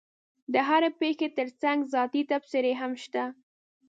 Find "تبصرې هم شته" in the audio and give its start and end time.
2.31-3.23